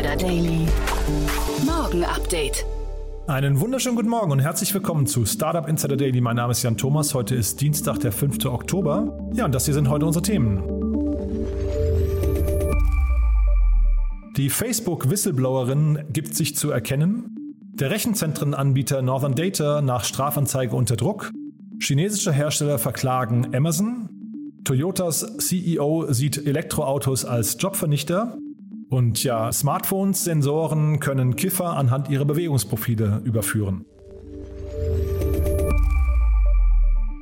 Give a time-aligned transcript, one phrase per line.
[0.00, 0.66] Insider Daily.
[1.66, 2.64] Morgen Update.
[3.26, 6.22] Einen wunderschönen guten Morgen und herzlich willkommen zu Startup Insider Daily.
[6.22, 7.12] Mein Name ist Jan Thomas.
[7.12, 8.46] Heute ist Dienstag, der 5.
[8.46, 9.30] Oktober.
[9.34, 10.62] Ja, und das hier sind heute unsere Themen.
[14.38, 17.54] Die Facebook-Whistleblowerin gibt sich zu erkennen.
[17.74, 21.30] Der Rechenzentrenanbieter Northern Data nach Strafanzeige unter Druck.
[21.78, 24.08] Chinesische Hersteller verklagen Amazon.
[24.64, 28.38] Toyotas CEO sieht Elektroautos als Jobvernichter.
[28.90, 33.84] Und ja, Smartphones, Sensoren können Kiffer anhand ihrer Bewegungsprofile überführen.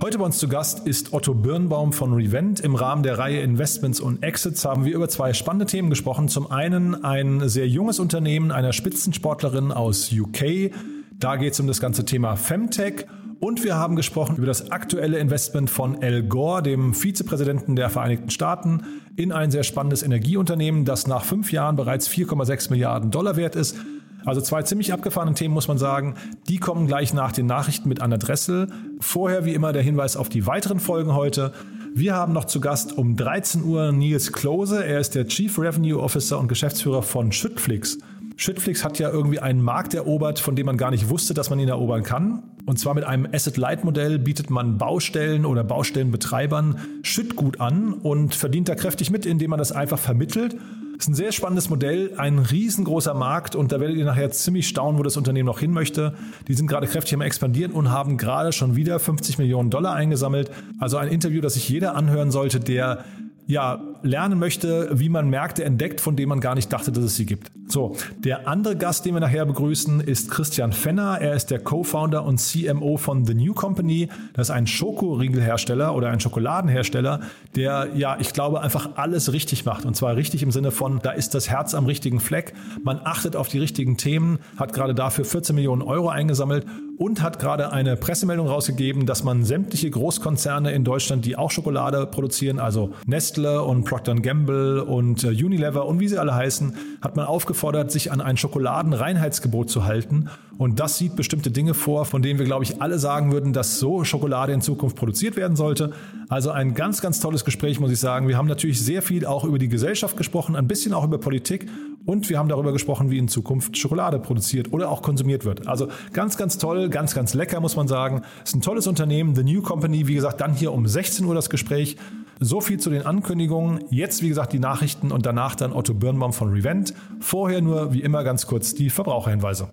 [0.03, 2.61] Heute bei uns zu Gast ist Otto Birnbaum von Revent.
[2.61, 6.29] Im Rahmen der Reihe Investments und Exits haben wir über zwei spannende Themen gesprochen.
[6.29, 10.73] Zum einen ein sehr junges Unternehmen einer Spitzensportlerin aus UK.
[11.13, 13.05] Da geht es um das ganze Thema Femtech.
[13.41, 18.31] Und wir haben gesprochen über das aktuelle Investment von Al Gore, dem Vizepräsidenten der Vereinigten
[18.31, 18.83] Staaten,
[19.15, 23.77] in ein sehr spannendes Energieunternehmen, das nach fünf Jahren bereits 4,6 Milliarden Dollar wert ist.
[24.25, 26.15] Also zwei ziemlich abgefahrene Themen, muss man sagen.
[26.49, 28.67] Die kommen gleich nach den Nachrichten mit Anna Dressel.
[28.99, 31.53] Vorher wie immer der Hinweis auf die weiteren Folgen heute.
[31.95, 34.85] Wir haben noch zu Gast um 13 Uhr Nils Klose.
[34.85, 37.99] Er ist der Chief Revenue Officer und Geschäftsführer von Schüttflix.
[38.37, 41.59] Schüttflix hat ja irgendwie einen Markt erobert, von dem man gar nicht wusste, dass man
[41.61, 42.43] ihn erobern kann.
[42.69, 48.75] Und zwar mit einem Asset-Light-Modell bietet man Baustellen oder Baustellenbetreibern Schüttgut an und verdient da
[48.75, 50.53] kräftig mit, indem man das einfach vermittelt.
[50.53, 54.69] Das ist ein sehr spannendes Modell, ein riesengroßer Markt und da werdet ihr nachher ziemlich
[54.69, 56.13] staunen, wo das Unternehmen noch hin möchte.
[56.47, 60.51] Die sind gerade kräftig am expandieren und haben gerade schon wieder 50 Millionen Dollar eingesammelt.
[60.79, 63.03] Also ein Interview, das sich jeder anhören sollte, der
[63.47, 67.17] ja, lernen möchte, wie man Märkte entdeckt, von denen man gar nicht dachte, dass es
[67.17, 67.51] sie gibt.
[67.69, 71.19] So, der andere Gast, den wir nachher begrüßen, ist Christian Fenner.
[71.21, 74.09] Er ist der Co-Founder und CMO von The New Company.
[74.33, 77.21] Das ist ein Schokoriegelhersteller oder ein Schokoladenhersteller,
[77.57, 79.85] der, ja, ich glaube, einfach alles richtig macht.
[79.85, 82.55] Und zwar richtig im Sinne von, da ist das Herz am richtigen Fleck.
[82.83, 86.65] Man achtet auf die richtigen Themen, hat gerade dafür 14 Millionen Euro eingesammelt
[86.99, 92.07] und hat gerade eine Pressemeldung rausgegeben, dass man sämtliche Großkonzerne in Deutschland, die auch Schokolade
[92.07, 97.17] produzieren, also Nestle und Procter Gamble und äh, Unilever und wie sie alle heißen, hat
[97.17, 100.29] man aufgefordert, sich an ein Schokoladenreinheitsgebot zu halten.
[100.59, 103.79] Und das sieht bestimmte Dinge vor, von denen wir, glaube ich, alle sagen würden, dass
[103.79, 105.93] so Schokolade in Zukunft produziert werden sollte.
[106.29, 108.29] Also ein ganz, ganz tolles Gespräch, muss ich sagen.
[108.29, 111.67] Wir haben natürlich sehr viel auch über die Gesellschaft gesprochen, ein bisschen auch über Politik
[112.05, 115.67] und wir haben darüber gesprochen, wie in Zukunft Schokolade produziert oder auch konsumiert wird.
[115.67, 118.23] Also ganz, ganz toll, ganz, ganz lecker, muss man sagen.
[118.45, 120.09] Ist ein tolles Unternehmen, The New Company.
[120.09, 121.97] Wie gesagt, dann hier um 16 Uhr das Gespräch.
[122.41, 123.85] So viel zu den Ankündigungen.
[123.91, 126.95] Jetzt, wie gesagt, die Nachrichten und danach dann Otto Birnbaum von Revent.
[127.21, 129.71] Vorher nur, wie immer, ganz kurz die Verbraucherhinweise.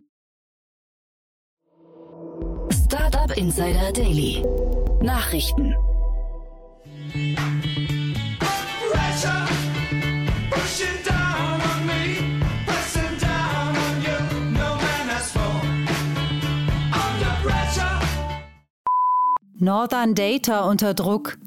[2.72, 4.44] Startup Insider Daily.
[5.02, 5.75] Nachrichten.
[19.58, 21.38] Northern Data unter Druck.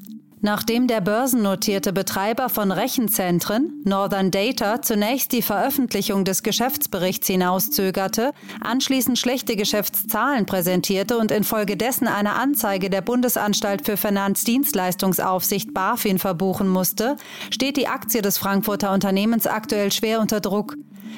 [0.41, 9.19] Nachdem der börsennotierte Betreiber von Rechenzentren, Northern Data, zunächst die Veröffentlichung des Geschäftsberichts hinauszögerte, anschließend
[9.19, 17.17] schlechte Geschäftszahlen präsentierte und infolgedessen eine Anzeige der Bundesanstalt für Finanzdienstleistungsaufsicht BaFin verbuchen musste,
[17.51, 20.77] steht die Aktie des Frankfurter Unternehmens aktuell schwer unter Druck.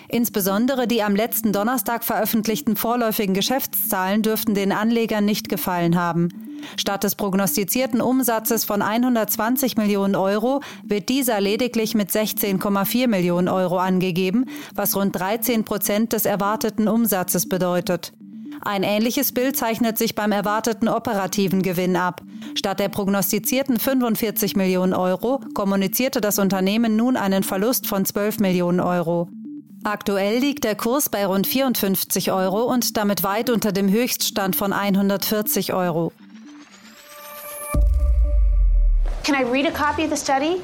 [0.09, 6.28] Insbesondere die am letzten Donnerstag veröffentlichten vorläufigen Geschäftszahlen dürften den Anlegern nicht gefallen haben.
[6.77, 13.78] Statt des prognostizierten Umsatzes von 120 Millionen Euro wird dieser lediglich mit 16,4 Millionen Euro
[13.78, 18.12] angegeben, was rund 13 Prozent des erwarteten Umsatzes bedeutet.
[18.62, 22.21] Ein ähnliches Bild zeichnet sich beim erwarteten operativen Gewinn ab.
[22.55, 28.81] Statt der prognostizierten 45 Millionen Euro kommunizierte das Unternehmen nun einen Verlust von 12 Millionen
[28.81, 29.28] Euro.
[29.82, 34.74] Aktuell liegt der Kurs bei rund 54 Euro und damit weit unter dem Höchststand von
[34.74, 36.12] 140 Euro.
[39.24, 40.56] Can I read a copy of the study?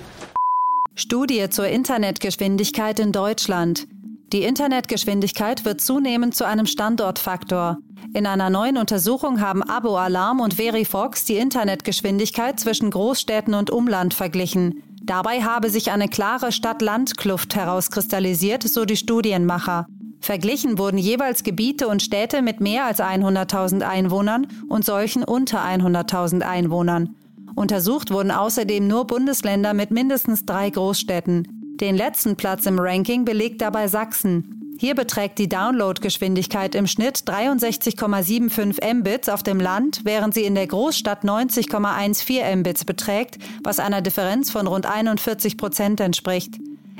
[0.94, 3.86] Studie zur Internetgeschwindigkeit in Deutschland.
[4.32, 7.78] Die Internetgeschwindigkeit wird zunehmend zu einem Standortfaktor.
[8.12, 14.14] In einer neuen Untersuchung haben Abo Alarm und Verifox die Internetgeschwindigkeit zwischen Großstädten und Umland
[14.14, 14.82] verglichen.
[15.06, 19.87] Dabei habe sich eine klare Stadt-Land-Kluft herauskristallisiert, so die Studienmacher.
[20.20, 26.43] Verglichen wurden jeweils Gebiete und Städte mit mehr als 100.000 Einwohnern und solchen unter 100.000
[26.43, 27.14] Einwohnern.
[27.55, 31.76] Untersucht wurden außerdem nur Bundesländer mit mindestens drei Großstädten.
[31.81, 34.65] Den letzten Platz im Ranking belegt dabei Sachsen.
[34.78, 40.67] Hier beträgt die Downloadgeschwindigkeit im Schnitt 63,75 Mbits auf dem Land, während sie in der
[40.67, 46.56] Großstadt 90,14 Mbits beträgt, was einer Differenz von rund 41 Prozent entspricht.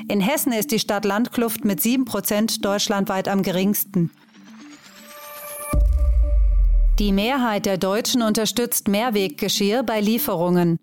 [0.09, 4.09] In Hessen ist die Stadt-Land-Kluft mit 7 Prozent deutschlandweit am geringsten.
[6.97, 10.79] Die Mehrheit der Deutschen unterstützt Mehrweggeschirr bei Lieferungen.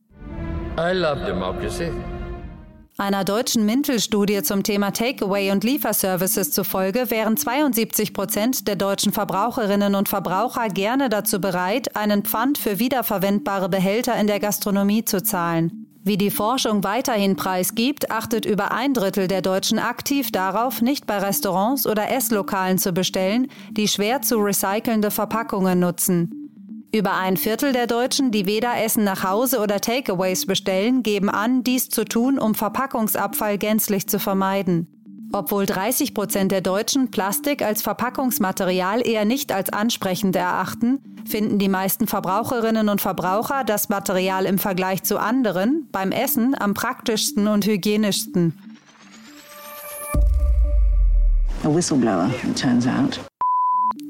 [0.78, 1.90] I love democracy.
[2.96, 9.96] Einer deutschen Mintel-Studie zum Thema Takeaway und Lieferservices zufolge wären 72 Prozent der deutschen Verbraucherinnen
[9.96, 15.88] und Verbraucher gerne dazu bereit, einen Pfand für wiederverwendbare Behälter in der Gastronomie zu zahlen.
[16.04, 21.18] Wie die Forschung weiterhin preisgibt, achtet über ein Drittel der Deutschen aktiv darauf, nicht bei
[21.18, 26.43] Restaurants oder Esslokalen zu bestellen, die schwer zu recycelnde Verpackungen nutzen.
[26.94, 31.64] Über ein Viertel der Deutschen, die weder Essen nach Hause oder Takeaways bestellen, geben an,
[31.64, 34.86] dies zu tun, um Verpackungsabfall gänzlich zu vermeiden.
[35.32, 41.68] Obwohl 30 Prozent der Deutschen Plastik als Verpackungsmaterial eher nicht als ansprechend erachten, finden die
[41.68, 47.66] meisten Verbraucherinnen und Verbraucher das Material im Vergleich zu anderen beim Essen am praktischsten und
[47.66, 48.56] hygienischsten.
[51.64, 53.18] A whistleblower, it turns out.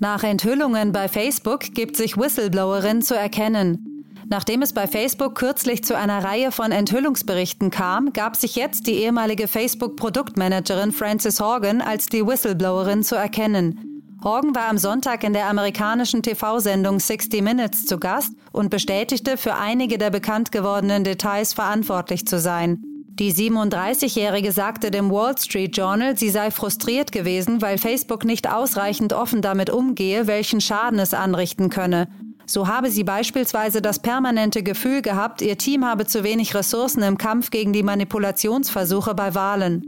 [0.01, 4.05] Nach Enthüllungen bei Facebook gibt sich Whistleblowerin zu erkennen.
[4.29, 8.95] Nachdem es bei Facebook kürzlich zu einer Reihe von Enthüllungsberichten kam, gab sich jetzt die
[8.95, 14.03] ehemalige Facebook-Produktmanagerin Frances Horgan als die Whistleblowerin zu erkennen.
[14.23, 19.57] Horgan war am Sonntag in der amerikanischen TV-Sendung 60 Minutes zu Gast und bestätigte, für
[19.57, 22.94] einige der bekannt gewordenen Details verantwortlich zu sein.
[23.21, 29.13] Die 37-Jährige sagte dem Wall Street Journal, sie sei frustriert gewesen, weil Facebook nicht ausreichend
[29.13, 32.09] offen damit umgehe, welchen Schaden es anrichten könne.
[32.45, 37.17] So habe sie beispielsweise das permanente Gefühl gehabt, ihr Team habe zu wenig Ressourcen im
[37.17, 39.83] Kampf gegen die Manipulationsversuche bei Wahlen.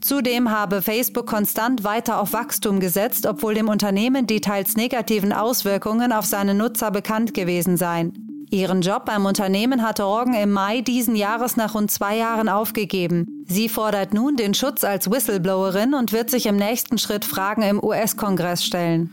[0.00, 6.12] Zudem habe Facebook konstant weiter auf Wachstum gesetzt, obwohl dem Unternehmen die teils negativen Auswirkungen
[6.12, 8.31] auf seine Nutzer bekannt gewesen seien.
[8.52, 13.46] Ihren Job beim Unternehmen hatte Orgen im Mai diesen Jahres nach rund zwei Jahren aufgegeben.
[13.48, 17.82] Sie fordert nun den Schutz als Whistleblowerin und wird sich im nächsten Schritt Fragen im
[17.82, 19.10] US-Kongress stellen.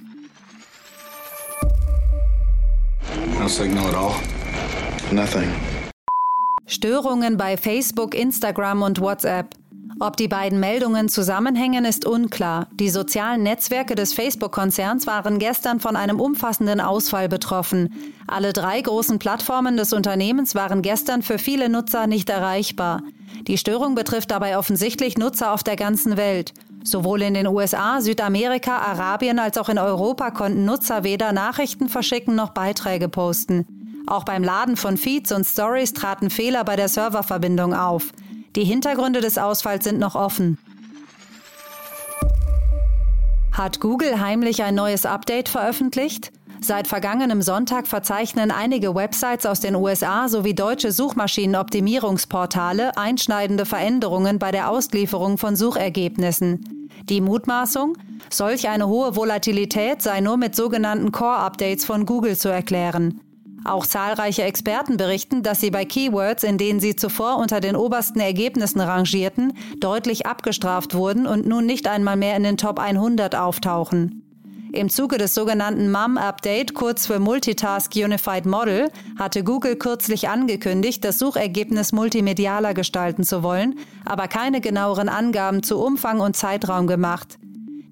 [3.39, 4.15] No signal at all.
[5.13, 5.49] Nothing.
[6.65, 9.55] Störungen bei Facebook, Instagram und WhatsApp.
[9.99, 12.67] Ob die beiden Meldungen zusammenhängen, ist unklar.
[12.73, 17.93] Die sozialen Netzwerke des Facebook-Konzerns waren gestern von einem umfassenden Ausfall betroffen.
[18.27, 23.01] Alle drei großen Plattformen des Unternehmens waren gestern für viele Nutzer nicht erreichbar.
[23.47, 26.53] Die Störung betrifft dabei offensichtlich Nutzer auf der ganzen Welt.
[26.83, 32.35] Sowohl in den USA, Südamerika, Arabien als auch in Europa konnten Nutzer weder Nachrichten verschicken
[32.35, 33.65] noch Beiträge posten.
[34.07, 38.11] Auch beim Laden von Feeds und Stories traten Fehler bei der Serververbindung auf.
[38.59, 40.57] Die Hintergründe des Ausfalls sind noch offen.
[43.53, 46.33] Hat Google heimlich ein neues Update veröffentlicht?
[46.59, 54.51] Seit vergangenem Sonntag verzeichnen einige Websites aus den USA sowie deutsche Suchmaschinenoptimierungsportale einschneidende Veränderungen bei
[54.51, 56.89] der Auslieferung von Suchergebnissen.
[57.03, 57.95] Die Mutmaßung?
[58.29, 63.21] Solch eine hohe Volatilität sei nur mit sogenannten Core-Updates von Google zu erklären.
[63.65, 68.19] Auch zahlreiche Experten berichten, dass sie bei Keywords, in denen sie zuvor unter den obersten
[68.19, 74.23] Ergebnissen rangierten, deutlich abgestraft wurden und nun nicht einmal mehr in den Top 100 auftauchen.
[74.71, 81.17] Im Zuge des sogenannten MUM-Update, kurz für Multitask Unified Model, hatte Google kürzlich angekündigt, das
[81.17, 87.39] Suchergebnis multimedialer gestalten zu wollen, aber keine genaueren Angaben zu Umfang und Zeitraum gemacht.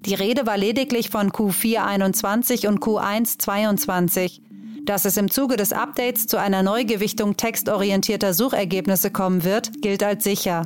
[0.06, 4.42] Die Rede war lediglich von Q4 21 und Q1 22.
[4.88, 10.24] Dass es im Zuge des Updates zu einer Neugewichtung textorientierter Suchergebnisse kommen wird, gilt als
[10.24, 10.62] sicher.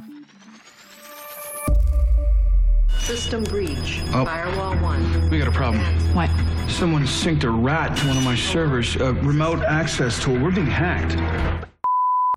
[3.01, 4.01] System breach.
[4.15, 4.25] Oh.
[4.25, 5.29] Firewall 1.
[5.29, 5.83] We got a problem.
[6.15, 6.31] What?
[6.69, 8.97] Someone synced a rat to one of my servers.
[9.01, 10.39] A remote access tool.
[10.39, 11.17] We're being hacked.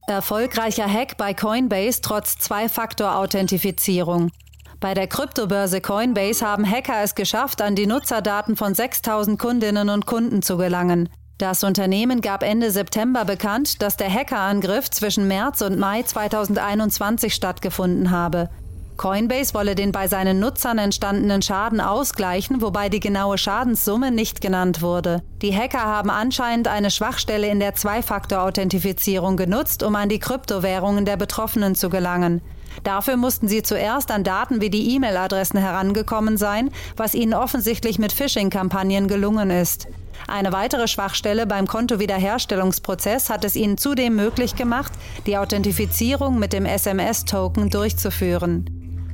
[0.08, 4.32] Erfolgreicher Hack bei Coinbase trotz Zwei-Faktor-Authentifizierung.
[4.80, 10.08] Bei der Kryptobörse Coinbase haben Hacker es geschafft, an die Nutzerdaten von 6000 Kundinnen und
[10.08, 11.10] Kunden zu gelangen.
[11.38, 18.10] Das Unternehmen gab Ende September bekannt, dass der Hackerangriff zwischen März und Mai 2021 stattgefunden
[18.10, 18.50] habe.
[18.96, 24.82] Coinbase wolle den bei seinen Nutzern entstandenen Schaden ausgleichen, wobei die genaue Schadenssumme nicht genannt
[24.82, 25.24] wurde.
[25.42, 31.18] Die Hacker haben anscheinend eine Schwachstelle in der Zwei-Faktor-Authentifizierung genutzt, um an die Kryptowährungen der
[31.18, 32.42] Betroffenen zu gelangen.
[32.86, 38.14] Dafür mussten sie zuerst an Daten wie die E-Mail-Adressen herangekommen sein, was ihnen offensichtlich mit
[38.14, 39.88] Phishing-Kampagnen gelungen ist.
[40.28, 44.94] Eine weitere Schwachstelle beim Kontowiederherstellungsprozess hat es ihnen zudem möglich gemacht,
[45.26, 48.70] die Authentifizierung mit dem SMS-Token durchzuführen.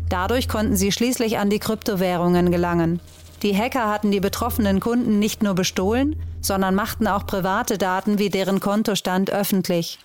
[0.10, 3.00] Dadurch konnten sie schließlich an die Kryptowährungen gelangen.
[3.42, 8.30] Die Hacker hatten die betroffenen Kunden nicht nur bestohlen, sondern machten auch private Daten wie
[8.30, 9.98] deren Kontostand öffentlich.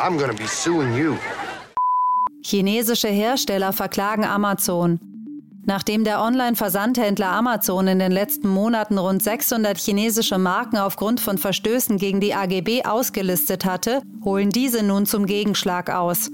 [0.00, 1.16] I'm gonna be suing you.
[2.42, 5.00] Chinesische Hersteller verklagen Amazon.
[5.66, 11.98] Nachdem der Online-Versandhändler Amazon in den letzten Monaten rund 600 chinesische Marken aufgrund von Verstößen
[11.98, 16.30] gegen die AGB ausgelistet hatte, holen diese nun zum Gegenschlag aus.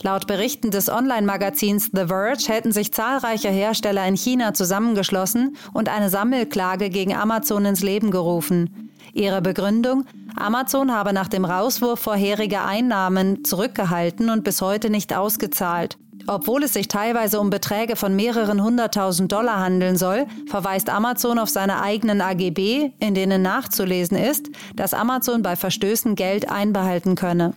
[0.00, 6.08] Laut Berichten des Online-Magazins The Verge hätten sich zahlreiche Hersteller in China zusammengeschlossen und eine
[6.08, 8.90] Sammelklage gegen Amazon ins Leben gerufen.
[9.14, 10.06] Ihre Begründung,
[10.42, 15.98] Amazon habe nach dem Rauswurf vorherige Einnahmen zurückgehalten und bis heute nicht ausgezahlt.
[16.26, 21.48] Obwohl es sich teilweise um Beträge von mehreren hunderttausend Dollar handeln soll, verweist Amazon auf
[21.48, 27.54] seine eigenen AGB, in denen nachzulesen ist, dass Amazon bei Verstößen Geld einbehalten könne.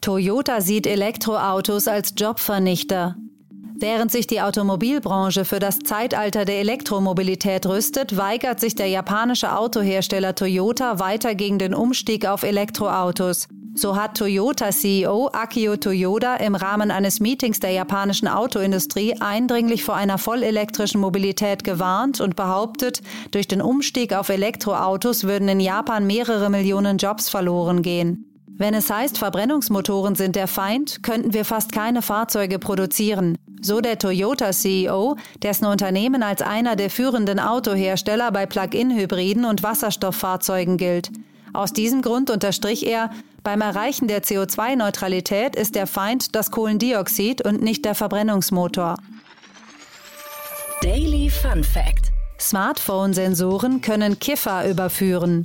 [0.00, 3.16] Toyota sieht Elektroautos als Jobvernichter.
[3.78, 10.34] Während sich die Automobilbranche für das Zeitalter der Elektromobilität rüstet, weigert sich der japanische Autohersteller
[10.34, 13.48] Toyota weiter gegen den Umstieg auf Elektroautos.
[13.74, 20.16] So hat Toyota-CEO Akio Toyoda im Rahmen eines Meetings der japanischen Autoindustrie eindringlich vor einer
[20.16, 23.02] vollelektrischen Mobilität gewarnt und behauptet,
[23.32, 28.24] durch den Umstieg auf Elektroautos würden in Japan mehrere Millionen Jobs verloren gehen.
[28.58, 33.36] Wenn es heißt, Verbrennungsmotoren sind der Feind, könnten wir fast keine Fahrzeuge produzieren.
[33.66, 41.10] So der Toyota-CEO, dessen Unternehmen als einer der führenden Autohersteller bei Plug-in-Hybriden und Wasserstofffahrzeugen gilt.
[41.52, 43.10] Aus diesem Grund unterstrich er,
[43.42, 48.98] beim Erreichen der CO2-Neutralität ist der Feind das Kohlendioxid und nicht der Verbrennungsmotor.
[50.80, 55.44] Daily Fun Fact: Smartphone-Sensoren können Kiffer überführen.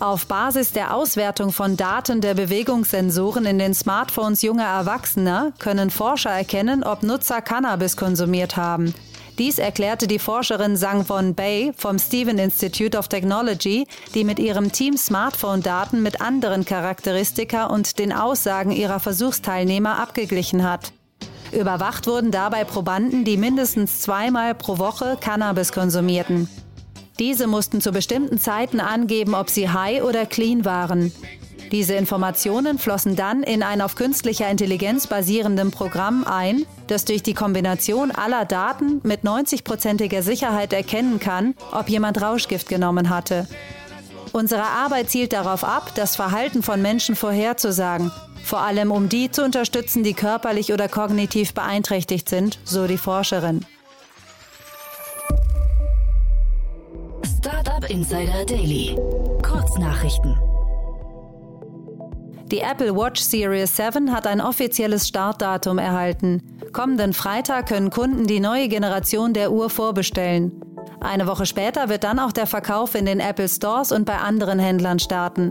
[0.00, 6.30] Auf Basis der Auswertung von Daten der Bewegungssensoren in den Smartphones junger Erwachsener können Forscher
[6.30, 8.92] erkennen, ob Nutzer Cannabis konsumiert haben.
[9.38, 14.72] Dies erklärte die Forscherin Sang Von Bay vom Stephen Institute of Technology, die mit ihrem
[14.72, 20.92] Team Smartphone-Daten mit anderen Charakteristika und den Aussagen ihrer Versuchsteilnehmer abgeglichen hat.
[21.52, 26.48] Überwacht wurden dabei Probanden, die mindestens zweimal pro Woche Cannabis konsumierten.
[27.18, 31.12] Diese mussten zu bestimmten Zeiten angeben, ob sie high oder clean waren.
[31.70, 37.34] Diese Informationen flossen dann in ein auf künstlicher Intelligenz basierendem Programm ein, das durch die
[37.34, 43.48] Kombination aller Daten mit 90-prozentiger Sicherheit erkennen kann, ob jemand Rauschgift genommen hatte.
[44.32, 48.10] Unsere Arbeit zielt darauf ab, das Verhalten von Menschen vorherzusagen,
[48.42, 53.64] vor allem um die zu unterstützen, die körperlich oder kognitiv beeinträchtigt sind, so die Forscherin.
[57.94, 58.98] Insider Daily.
[59.44, 60.36] Kurznachrichten.
[62.50, 66.42] Die Apple Watch Series 7 hat ein offizielles Startdatum erhalten.
[66.72, 70.60] Kommenden Freitag können Kunden die neue Generation der Uhr vorbestellen.
[70.98, 74.58] Eine Woche später wird dann auch der Verkauf in den Apple Stores und bei anderen
[74.58, 75.50] Händlern starten.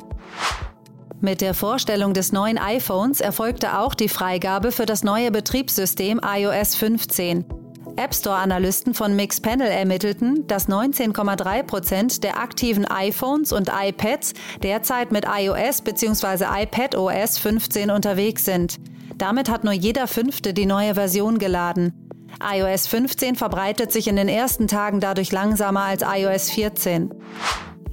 [1.22, 6.76] Mit der Vorstellung des neuen iPhones erfolgte auch die Freigabe für das neue Betriebssystem iOS
[6.76, 7.63] 15.
[7.96, 14.34] App Store-Analysten von Mixpanel ermittelten, dass 19,3 Prozent der aktiven iPhones und iPads
[14.64, 16.46] derzeit mit iOS bzw.
[16.64, 18.78] iPadOS 15 unterwegs sind.
[19.18, 22.10] Damit hat nur jeder Fünfte die neue Version geladen.
[22.42, 27.14] iOS 15 verbreitet sich in den ersten Tagen dadurch langsamer als iOS 14.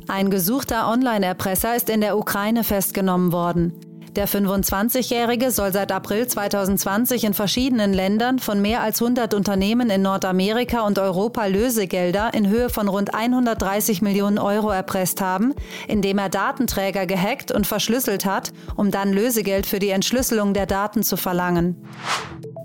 [0.08, 3.89] Ein gesuchter Online-Erpresser ist in der Ukraine festgenommen worden.
[4.16, 10.02] Der 25-Jährige soll seit April 2020 in verschiedenen Ländern von mehr als 100 Unternehmen in
[10.02, 15.54] Nordamerika und Europa Lösegelder in Höhe von rund 130 Millionen Euro erpresst haben,
[15.86, 21.04] indem er Datenträger gehackt und verschlüsselt hat, um dann Lösegeld für die Entschlüsselung der Daten
[21.04, 21.76] zu verlangen.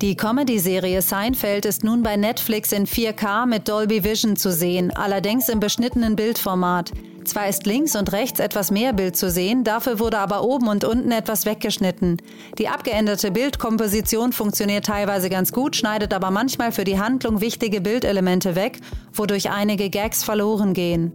[0.01, 5.47] Die Comedy-Serie Seinfeld ist nun bei Netflix in 4K mit Dolby Vision zu sehen, allerdings
[5.47, 6.91] im beschnittenen Bildformat.
[7.25, 10.83] Zwar ist links und rechts etwas mehr Bild zu sehen, dafür wurde aber oben und
[10.83, 12.21] unten etwas weggeschnitten.
[12.59, 18.55] Die abgeänderte Bildkomposition funktioniert teilweise ganz gut, schneidet aber manchmal für die Handlung wichtige Bildelemente
[18.55, 18.79] weg,
[19.11, 21.13] wodurch einige Gags verloren gehen.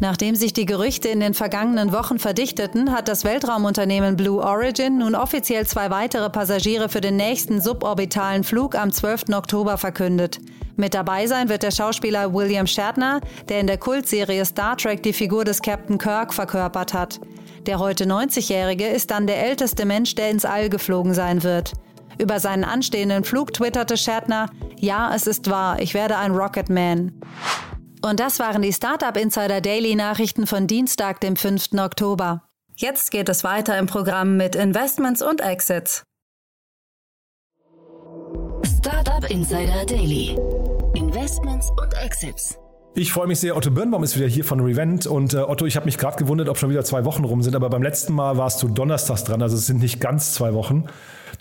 [0.00, 5.14] Nachdem sich die Gerüchte in den vergangenen Wochen verdichteten, hat das Weltraumunternehmen Blue Origin nun
[5.14, 9.24] offiziell zwei weitere Passagiere für den nächsten suborbitalen Flug am 12.
[9.34, 10.38] Oktober verkündet.
[10.76, 15.12] Mit dabei sein wird der Schauspieler William Shatner, der in der Kultserie Star Trek die
[15.12, 17.20] Figur des Captain Kirk verkörpert hat.
[17.66, 21.74] Der heute 90-Jährige ist dann der älteste Mensch, der ins All geflogen sein wird.
[22.16, 27.12] Über seinen anstehenden Flug twitterte Shatner, ja, es ist wahr, ich werde ein Rocketman.
[28.02, 31.74] Und das waren die Startup Insider Daily Nachrichten von Dienstag, dem 5.
[31.78, 32.42] Oktober.
[32.76, 36.04] Jetzt geht es weiter im Programm mit Investments und Exits.
[38.78, 40.38] Startup Insider Daily.
[40.94, 42.58] Investments und Exits.
[42.94, 43.54] Ich freue mich sehr.
[43.54, 45.06] Otto Birnbaum ist wieder hier von Revent.
[45.06, 47.54] Und äh, Otto, ich habe mich gerade gewundert, ob schon wieder zwei Wochen rum sind.
[47.54, 49.42] Aber beim letzten Mal warst du donnerstags dran.
[49.42, 50.86] Also es sind nicht ganz zwei Wochen.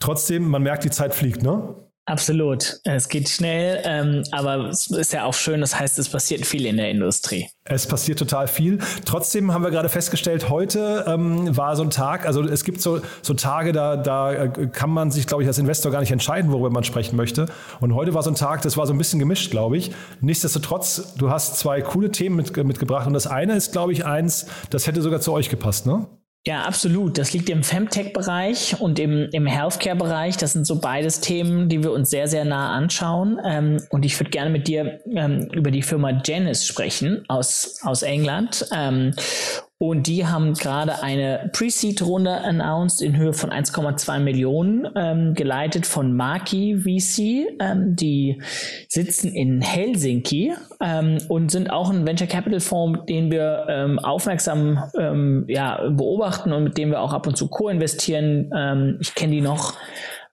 [0.02, 1.76] Trotzdem, man merkt, die Zeit fliegt, ne?
[2.10, 2.80] Absolut.
[2.86, 5.62] Es geht schnell, ähm, aber es ist ja auch schön.
[5.62, 7.48] Das heißt, es passiert viel in der Industrie.
[7.66, 8.80] Es passiert total viel.
[9.06, 13.02] Trotzdem haben wir gerade festgestellt, heute ähm, war so ein Tag, also es gibt so,
[13.22, 16.52] so Tage, da, da äh, kann man sich, glaube ich, als Investor gar nicht entscheiden,
[16.52, 17.46] worüber man sprechen möchte.
[17.80, 19.92] Und heute war so ein Tag, das war so ein bisschen gemischt, glaube ich.
[20.20, 23.06] Nichtsdestotrotz, du hast zwei coole Themen mit, mitgebracht.
[23.06, 26.08] Und das eine ist, glaube ich, eins, das hätte sogar zu euch gepasst, ne?
[26.48, 27.18] Ja, absolut.
[27.18, 30.38] Das liegt im Femtech-Bereich und im, im Healthcare-Bereich.
[30.38, 33.40] Das sind so beides Themen, die wir uns sehr, sehr nah anschauen.
[33.46, 38.04] Ähm, und ich würde gerne mit dir ähm, über die Firma Genesis sprechen aus, aus
[38.04, 38.66] England.
[38.74, 39.14] Ähm,
[39.82, 46.14] und die haben gerade eine Pre-Seed-Runde announced in Höhe von 1,2 Millionen, ähm, geleitet von
[46.14, 47.48] Maki VC.
[47.62, 48.42] Ähm, die
[48.90, 54.84] sitzen in Helsinki ähm, und sind auch ein Venture Capital Fonds, den wir ähm, aufmerksam
[55.00, 58.52] ähm, ja, beobachten und mit dem wir auch ab und zu co-investieren.
[58.54, 59.78] Ähm, ich kenne die noch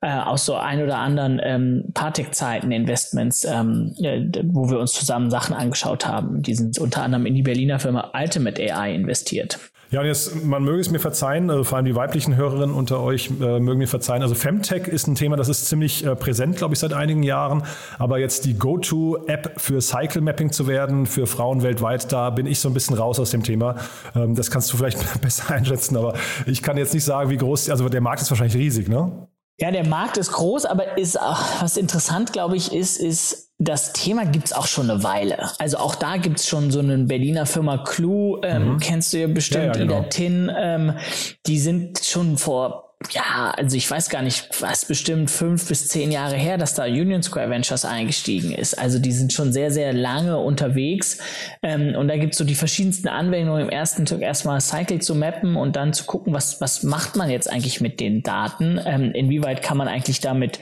[0.06, 5.30] äh, aus so ein oder anderen ähm, Partec-Zeiten Investments, ähm, äh, wo wir uns zusammen
[5.30, 6.42] Sachen angeschaut haben.
[6.42, 9.58] Die sind unter anderem in die Berliner Firma Ultimate AI investiert.
[9.90, 13.00] Ja, und jetzt, man möge es mir verzeihen, also vor allem die weiblichen Hörerinnen unter
[13.00, 14.22] euch äh, mögen mir verzeihen.
[14.22, 17.64] Also Femtech ist ein Thema, das ist ziemlich äh, präsent, glaube ich, seit einigen Jahren.
[17.98, 22.60] Aber jetzt die Go-To-App für Cycle Mapping zu werden, für Frauen weltweit, da bin ich
[22.60, 23.76] so ein bisschen raus aus dem Thema.
[24.14, 26.14] Ähm, das kannst du vielleicht besser einschätzen, aber
[26.46, 29.28] ich kann jetzt nicht sagen, wie groß, also der Markt ist wahrscheinlich riesig, ne?
[29.58, 33.94] Ja, der Markt ist groß, aber ist auch, was interessant, glaube ich, ist, ist, das
[33.94, 35.50] Thema gibt's auch schon eine Weile.
[35.58, 38.78] Also auch da gibt's schon so eine Berliner Firma Clue, ähm, mhm.
[38.78, 40.02] kennst du ja bestimmt, ja, ja, genau.
[40.10, 40.98] Tin, ähm,
[41.46, 46.10] die sind schon vor ja, also ich weiß gar nicht, was bestimmt fünf bis zehn
[46.10, 48.74] Jahre her, dass da Union Square Ventures eingestiegen ist.
[48.74, 51.18] Also die sind schon sehr, sehr lange unterwegs.
[51.62, 53.64] Ähm, und da gibt's so die verschiedensten Anwendungen.
[53.64, 57.28] Im ersten Tag erstmal Cycle zu mappen und dann zu gucken, was, was macht man
[57.28, 58.80] jetzt eigentlich mit den Daten?
[58.85, 60.59] Ähm, inwieweit kann man eigentlich damit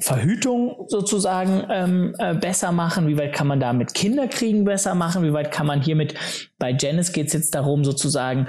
[0.00, 3.06] Verhütung sozusagen ähm, äh, besser machen?
[3.06, 5.22] Wie weit kann man damit Kinderkriegen besser machen?
[5.24, 6.14] Wie weit kann man hiermit,
[6.58, 8.48] bei Janice geht's jetzt darum, sozusagen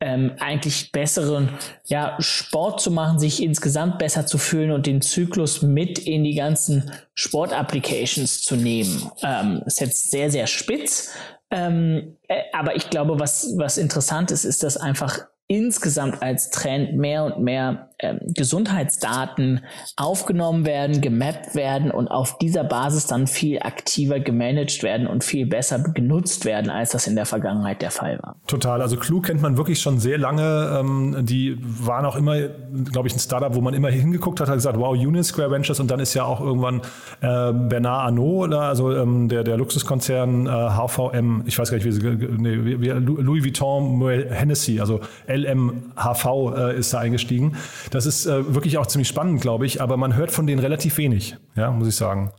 [0.00, 1.50] ähm, eigentlich besseren
[1.86, 6.34] ja, Sport zu machen, sich insgesamt besser zu fühlen und den Zyklus mit in die
[6.34, 9.10] ganzen Sport-Applications zu nehmen.
[9.22, 11.10] Ähm, ist jetzt sehr, sehr spitz.
[11.50, 16.96] Ähm, äh, aber ich glaube, was, was interessant ist, ist, dass einfach insgesamt als Trend
[16.96, 19.60] mehr und mehr ähm, Gesundheitsdaten
[19.96, 25.46] aufgenommen werden, gemappt werden und auf dieser Basis dann viel aktiver gemanagt werden und viel
[25.46, 28.36] besser genutzt werden, als das in der Vergangenheit der Fall war.
[28.46, 28.82] Total.
[28.82, 30.78] Also Clue kennt man wirklich schon sehr lange.
[30.80, 32.48] Ähm, die waren auch immer,
[32.90, 35.80] glaube ich, ein Startup, wo man immer hingeguckt hat, hat gesagt, wow, Union Square Ventures
[35.80, 36.80] und dann ist ja auch irgendwann
[37.20, 41.86] äh, Bernard Arnault, oder, also ähm, der, der Luxuskonzern äh, HVM, ich weiß gar nicht,
[41.86, 47.56] wie sie, nee, wie, Louis Vuitton Hennessy, also LMHV äh, ist da eingestiegen.
[47.90, 50.98] Das ist äh, wirklich auch ziemlich spannend, glaube ich, aber man hört von denen relativ
[50.98, 52.32] wenig, ja, muss ich sagen.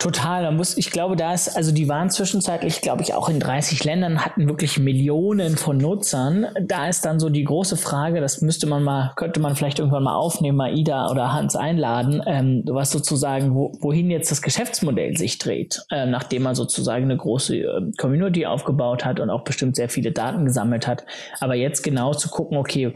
[0.00, 3.40] Total, da muss, ich glaube, da ist, also die waren zwischenzeitlich, glaube ich, auch in
[3.40, 6.46] 30 Ländern, hatten wirklich Millionen von Nutzern.
[6.62, 10.04] Da ist dann so die große Frage, das müsste man mal, könnte man vielleicht irgendwann
[10.04, 15.16] mal aufnehmen, mal Ida oder Hans einladen, ähm, was sozusagen, wo, wohin jetzt das Geschäftsmodell
[15.16, 19.74] sich dreht, äh, nachdem man sozusagen eine große äh, Community aufgebaut hat und auch bestimmt
[19.74, 21.04] sehr viele Daten gesammelt hat.
[21.40, 22.94] Aber jetzt genau zu gucken, okay,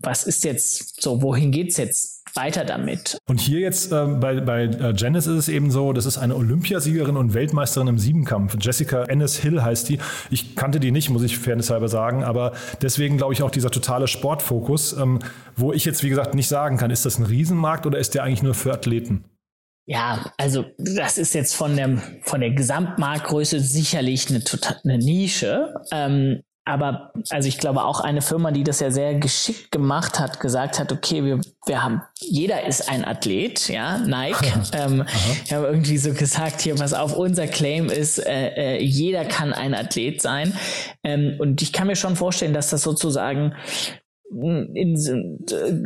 [0.00, 3.18] was ist jetzt so, wohin geht's jetzt weiter damit?
[3.26, 6.36] Und hier jetzt äh, bei, bei äh, Janice ist es eben so, das ist eine
[6.36, 8.56] Olympiasiegerin und Weltmeisterin im Siebenkampf.
[8.60, 9.98] Jessica Ennis Hill heißt die.
[10.30, 14.08] Ich kannte die nicht, muss ich fairnesshalber sagen, aber deswegen glaube ich auch dieser totale
[14.08, 15.20] Sportfokus, ähm,
[15.56, 18.24] wo ich jetzt wie gesagt nicht sagen kann, ist das ein Riesenmarkt oder ist der
[18.24, 19.24] eigentlich nur für Athleten?
[19.90, 24.42] Ja, also das ist jetzt von der, von der Gesamtmarktgröße sicherlich eine,
[24.84, 25.74] eine Nische.
[25.90, 30.38] Ähm, aber also ich glaube auch eine Firma, die das ja sehr geschickt gemacht hat,
[30.38, 34.52] gesagt hat, okay, wir, wir haben, jeder ist ein Athlet, ja, Nike.
[34.74, 35.04] ähm,
[35.44, 39.54] ich habe irgendwie so gesagt, hier, was auf, unser Claim ist, äh, äh, jeder kann
[39.54, 40.52] ein Athlet sein.
[41.02, 43.54] Ähm, und ich kann mir schon vorstellen, dass das sozusagen
[44.30, 45.38] in,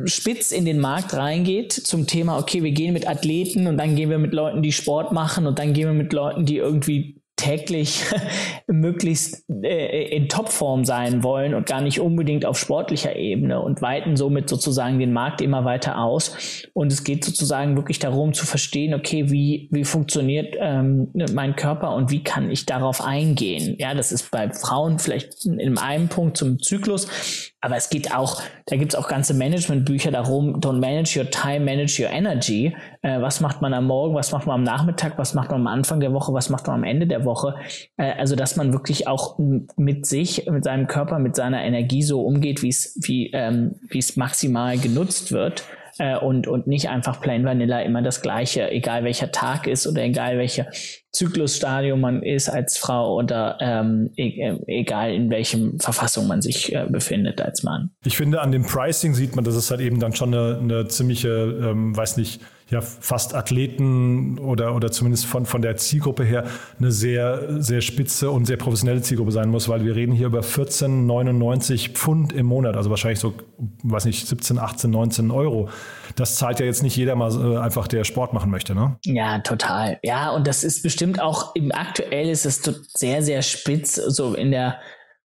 [0.07, 4.11] spitz in den Markt reingeht zum Thema, okay, wir gehen mit Athleten und dann gehen
[4.11, 8.05] wir mit Leuten, die Sport machen und dann gehen wir mit Leuten, die irgendwie täglich
[8.67, 14.17] möglichst äh, in Topform sein wollen und gar nicht unbedingt auf sportlicher Ebene und weiten
[14.17, 16.37] somit sozusagen den Markt immer weiter aus.
[16.73, 21.95] Und es geht sozusagen wirklich darum zu verstehen, okay, wie, wie funktioniert ähm, mein Körper
[21.95, 23.77] und wie kann ich darauf eingehen?
[23.79, 28.43] Ja, das ist bei Frauen vielleicht in einem Punkt zum Zyklus aber es geht auch,
[28.67, 32.77] da gibt es auch ganze Managementbücher darum, don't manage your time, manage your energy.
[33.03, 35.67] Äh, was macht man am Morgen, was macht man am Nachmittag, was macht man am
[35.69, 37.55] Anfang der Woche, was macht man am Ende der Woche.
[37.97, 39.39] Äh, also dass man wirklich auch
[39.77, 43.99] mit sich, mit seinem Körper, mit seiner Energie so umgeht, wie es wie, ähm, wie
[43.99, 45.63] es maximal genutzt wird
[45.99, 50.03] äh, und, und nicht einfach plain vanilla immer das Gleiche, egal welcher Tag ist oder
[50.03, 50.67] egal welcher
[51.13, 56.75] Zyklusstadium man ist als Frau oder ähm, e äh, egal in welchem Verfassung man sich
[56.75, 57.91] äh, befindet als Mann.
[58.05, 60.89] Ich finde, an dem Pricing sieht man, dass es halt eben dann schon eine, eine
[60.89, 66.45] ziemliche, ähm, weiß nicht, ja fast Athleten oder, oder zumindest von, von der Zielgruppe her
[66.79, 70.41] eine sehr, sehr spitze und sehr professionelle Zielgruppe sein muss, weil wir reden hier über
[70.41, 73.35] 14,99 Pfund im Monat, also wahrscheinlich so,
[73.83, 75.69] weiß nicht, 17, 18, 19 Euro.
[76.17, 78.97] Das zahlt ja jetzt nicht jeder mal äh, einfach, der Sport machen möchte, ne?
[79.05, 79.99] Ja, total.
[80.03, 82.63] Ja, und das ist bestimmt auch, im aktuell ist es
[82.97, 84.79] sehr, sehr spitz, so in der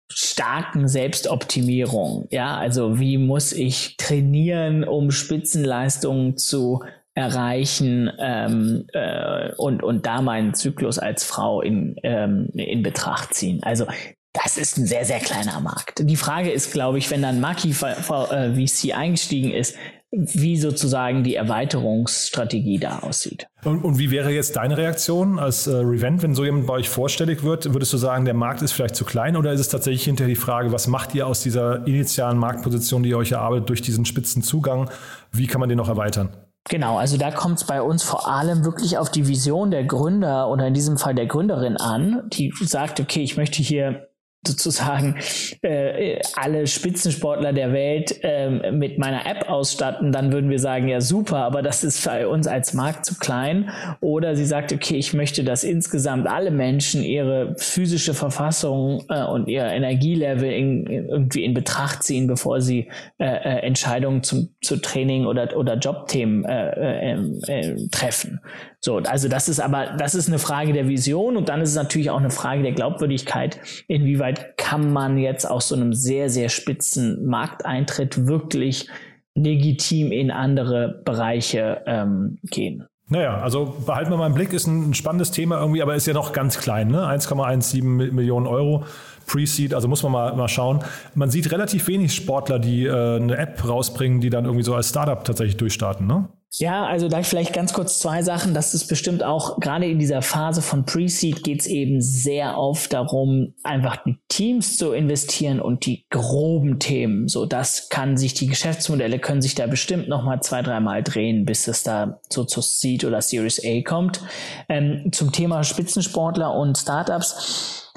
[0.10, 2.28] starken Selbstoptimierung.
[2.30, 6.84] Ja, also wie muss ich trainieren, um Spitzenleistungen zu
[7.15, 13.62] erreichen ähm, äh, und, und da meinen Zyklus als Frau in, ähm, in Betracht ziehen.
[13.63, 13.86] Also
[14.34, 16.02] das ist ein sehr, sehr kleiner Markt.
[16.10, 19.76] Die Frage ist, glaube ich, wenn dann Maki äh, VC eingestiegen ist,
[20.15, 23.47] wie sozusagen die Erweiterungsstrategie da aussieht.
[23.63, 26.89] Und, und wie wäre jetzt deine Reaktion als äh, Revent, wenn so jemand bei euch
[26.89, 27.73] vorstellig wird?
[27.73, 30.39] Würdest du sagen, der Markt ist vielleicht zu klein oder ist es tatsächlich hinterher die
[30.39, 34.43] Frage, was macht ihr aus dieser initialen Marktposition, die ihr euch erarbeitet, durch diesen spitzen
[34.43, 34.89] Zugang?
[35.32, 36.30] Wie kann man den noch erweitern?
[36.69, 40.49] Genau, also da kommt es bei uns vor allem wirklich auf die Vision der Gründer
[40.49, 44.08] oder in diesem Fall der Gründerin an, die sagt, okay, ich möchte hier
[44.46, 45.18] sozusagen
[45.62, 51.02] äh, alle Spitzensportler der Welt äh, mit meiner App ausstatten, dann würden wir sagen, ja
[51.02, 53.70] super, aber das ist bei uns als Markt zu klein.
[54.02, 59.48] Oder sie sagt, okay, ich möchte, dass insgesamt alle Menschen ihre physische Verfassung äh, und
[59.48, 65.26] ihr Energielevel in, irgendwie in Betracht ziehen, bevor sie äh, äh, Entscheidungen zum, zu Training
[65.26, 68.40] oder, oder Jobthemen äh, äh, äh, treffen.
[68.80, 71.76] So, also das ist aber, das ist eine Frage der Vision und dann ist es
[71.76, 76.50] natürlich auch eine Frage der Glaubwürdigkeit, inwieweit kann man jetzt aus so einem sehr, sehr
[76.50, 78.88] spitzen Markteintritt wirklich
[79.36, 82.86] legitim in andere Bereiche ähm, gehen.
[83.10, 86.13] Naja, also behalten wir mal im Blick, ist ein spannendes Thema irgendwie, aber ist ja
[86.13, 87.06] noch ganz klein, ne?
[87.06, 88.86] 1,17 Millionen Euro.
[89.28, 90.80] Pre-Seed, also muss man mal, mal schauen.
[91.15, 94.89] Man sieht relativ wenig Sportler, die äh, eine App rausbringen, die dann irgendwie so als
[94.89, 96.28] Startup tatsächlich durchstarten, ne?
[96.58, 98.54] Ja, also da vielleicht ganz kurz zwei Sachen.
[98.54, 102.94] Das ist bestimmt auch, gerade in dieser Phase von Pre-Seed geht es eben sehr oft
[102.94, 107.28] darum, einfach die Teams zu investieren und die groben Themen.
[107.28, 111.68] So, das kann sich, die Geschäftsmodelle können sich da bestimmt nochmal zwei, dreimal drehen, bis
[111.68, 114.22] es da so zu Seed oder Series A kommt.
[114.70, 117.92] Ähm, zum Thema Spitzensportler und Startups.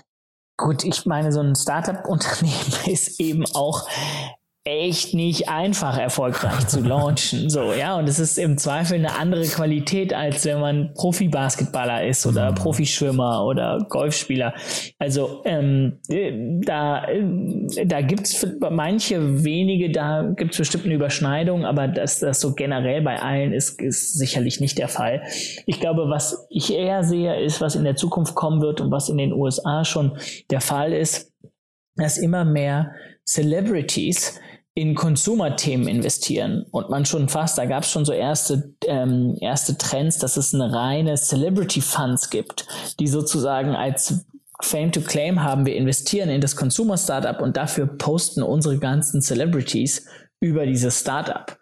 [0.56, 3.86] Gut, ich meine, so ein Startup-Unternehmen ist eben auch
[4.66, 7.48] echt nicht einfach erfolgreich zu launchen.
[7.48, 12.26] So, ja, und es ist im Zweifel eine andere Qualität, als wenn man Profi-Basketballer ist
[12.26, 12.56] oder mhm.
[12.56, 14.54] Profischwimmer oder Golfspieler.
[14.98, 16.00] Also ähm,
[16.64, 17.06] da,
[17.84, 23.22] da gibt's manche wenige, da gibt's bestimmt eine Überschneidung, aber dass das so generell bei
[23.22, 25.22] allen ist, ist sicherlich nicht der Fall.
[25.66, 29.08] Ich glaube, was ich eher sehe, ist, was in der Zukunft kommen wird und was
[29.08, 30.18] in den USA schon
[30.50, 31.32] der Fall ist,
[31.94, 32.92] dass immer mehr
[33.24, 34.38] Celebrities
[34.76, 39.78] in Consumer-Themen investieren und man schon fast, da gab es schon so erste, ähm, erste
[39.78, 42.66] Trends, dass es eine reine Celebrity-Funds gibt,
[43.00, 44.26] die sozusagen als
[44.60, 50.06] Fame to Claim haben, wir investieren in das Consumer-Startup und dafür posten unsere ganzen Celebrities
[50.40, 51.58] über dieses Startup.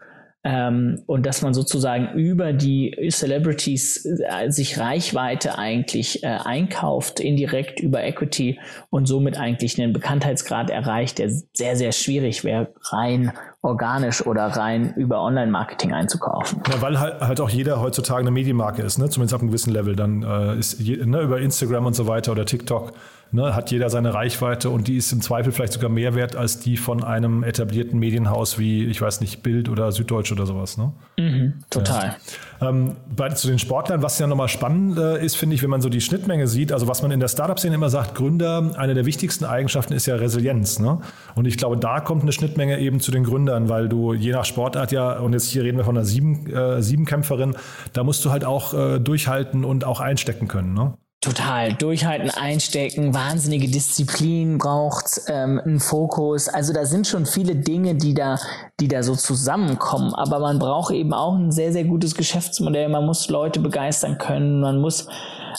[0.46, 7.80] Ähm, und dass man sozusagen über die Celebrities äh, sich Reichweite eigentlich äh, einkauft, indirekt
[7.80, 14.26] über Equity und somit eigentlich einen Bekanntheitsgrad erreicht, der sehr, sehr schwierig wäre, rein organisch
[14.26, 16.62] oder rein über Online-Marketing einzukaufen.
[16.70, 19.08] Ja, weil halt, halt, auch jeder heutzutage eine Medienmarke ist, ne?
[19.08, 19.96] zumindest auf einem gewissen Level.
[19.96, 22.92] Dann äh, ist je, ne, über Instagram und so weiter oder TikTok
[23.34, 26.60] ne, hat jeder seine Reichweite und die ist im Zweifel vielleicht sogar mehr wert als
[26.60, 30.78] die von einem etablierten Medienhaus wie, ich weiß nicht, Bild oder Süddeutsch oder sowas.
[30.78, 30.92] Ne?
[31.18, 32.16] Mhm, total.
[32.60, 32.68] Ja.
[32.68, 35.80] Ähm, bei, zu den Sportlern, was ja nochmal spannend äh, ist, finde ich, wenn man
[35.80, 39.04] so die Schnittmenge sieht, also was man in der Startup-Szene immer sagt, Gründer, eine der
[39.04, 40.78] wichtigsten Eigenschaften ist ja Resilienz.
[40.78, 41.00] Ne?
[41.34, 44.44] Und ich glaube, da kommt eine Schnittmenge eben zu den Gründern, weil du je nach
[44.44, 47.56] Sportart ja, und jetzt hier reden wir von einer Sieben, äh, Siebenkämpferin,
[47.92, 50.72] da musst du halt auch äh, durchhalten und auch einstecken können.
[50.72, 50.94] Ne?
[51.24, 51.72] Total.
[51.72, 56.50] Durchhalten, einstecken, wahnsinnige Disziplin braucht, ähm, einen Fokus.
[56.50, 58.38] Also da sind schon viele Dinge, die da,
[58.78, 60.12] die da so zusammenkommen.
[60.12, 62.90] Aber man braucht eben auch ein sehr, sehr gutes Geschäftsmodell.
[62.90, 64.60] Man muss Leute begeistern können.
[64.60, 65.08] Man muss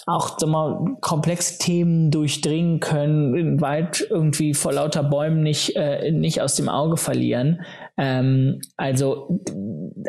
[0.05, 6.11] auch sag mal, komplexe Themen durchdringen können, den Wald irgendwie vor lauter Bäumen nicht, äh,
[6.11, 7.61] nicht aus dem Auge verlieren.
[7.97, 9.39] Ähm, also,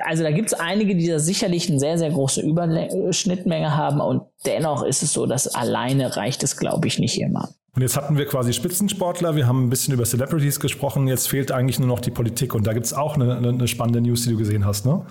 [0.05, 4.23] also da gibt es einige, die da sicherlich eine sehr, sehr große Überschnittmenge haben und
[4.45, 7.49] dennoch ist es so, dass alleine reicht es, glaube ich, nicht immer.
[7.77, 11.53] Und jetzt hatten wir quasi Spitzensportler, wir haben ein bisschen über Celebrities gesprochen, jetzt fehlt
[11.53, 14.31] eigentlich nur noch die Politik und da gibt es auch eine, eine, spannende News, die
[14.31, 15.05] du gesehen hast, ne?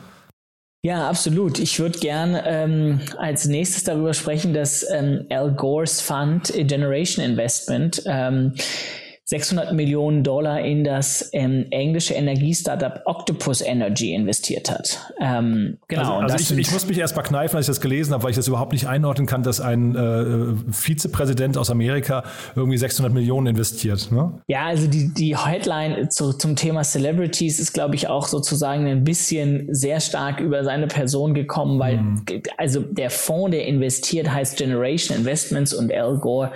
[0.86, 1.58] Ja, absolut.
[1.58, 8.04] Ich würde gern ähm, als nächstes darüber sprechen, dass ähm, Al Gores Fund Generation Investment
[8.06, 8.54] ähm,
[9.28, 15.14] 600 Millionen Dollar in das ähm, englische Energiestartup Octopus Energy investiert hat.
[15.20, 16.20] Ähm, genau.
[16.20, 18.30] Also, also ich, ich, muss mich erst mal kneifen, als ich das gelesen habe, weil
[18.30, 22.24] ich das überhaupt nicht einordnen kann, dass ein äh, Vizepräsident aus Amerika
[22.56, 24.12] irgendwie 600 Millionen investiert.
[24.12, 24.42] Ne?
[24.48, 29.04] Ja, also die, die Headline zu, zum Thema Celebrities ist, glaube ich, auch sozusagen ein
[29.04, 32.24] bisschen sehr stark über seine Person gekommen, weil mhm.
[32.58, 36.52] also der Fonds, der investiert, heißt Generation Investments und Al Gore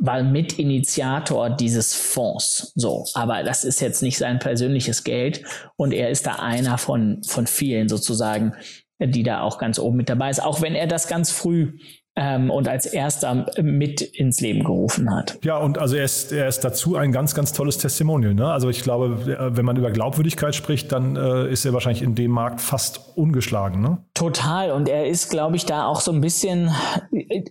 [0.00, 2.72] war Mitinitiator dieses Fonds.
[2.74, 5.44] So, aber das ist jetzt nicht sein persönliches Geld
[5.76, 8.54] und er ist da einer von, von vielen sozusagen,
[8.98, 11.78] die da auch ganz oben mit dabei ist, auch wenn er das ganz früh
[12.16, 15.38] ähm, und als erster mit ins Leben gerufen hat.
[15.44, 18.34] Ja, und also er ist, er ist dazu ein ganz, ganz tolles Testimonial.
[18.34, 18.50] Ne?
[18.50, 22.32] Also ich glaube, wenn man über Glaubwürdigkeit spricht, dann äh, ist er wahrscheinlich in dem
[22.32, 23.80] Markt fast ungeschlagen.
[23.80, 23.98] Ne?
[24.14, 24.72] Total.
[24.72, 26.70] Und er ist, glaube ich, da auch so ein bisschen,